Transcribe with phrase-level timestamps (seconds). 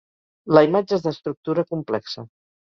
[0.57, 2.29] La imatge és d'estructura complexa.